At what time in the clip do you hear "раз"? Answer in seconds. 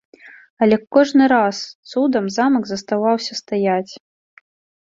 1.33-1.57